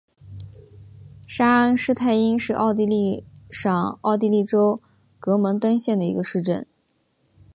[1.27, 4.81] 沙恩施泰因是奥地利上奥地利州
[5.19, 6.65] 格蒙登县的一个市镇。